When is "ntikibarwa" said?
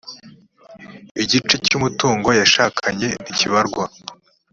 3.21-3.83